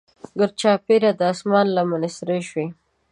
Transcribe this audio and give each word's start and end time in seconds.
ګرچاپیره 0.39 1.11
د 1.19 1.21
اسمان 1.33 1.65
لمنې 1.75 2.09
سرې 2.17 2.39
شوې. 2.49 2.65